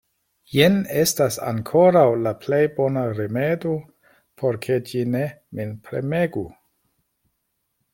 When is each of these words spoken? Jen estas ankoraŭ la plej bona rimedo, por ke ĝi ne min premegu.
Jen 0.53 0.77
estas 1.01 1.37
ankoraŭ 1.51 2.07
la 2.29 2.33
plej 2.47 2.63
bona 2.79 3.05
rimedo, 3.19 3.77
por 4.43 4.61
ke 4.67 4.83
ĝi 4.91 5.07
ne 5.15 5.25
min 5.61 5.81
premegu. 5.91 6.49